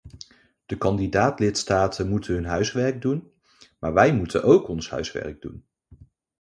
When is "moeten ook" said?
4.13-4.67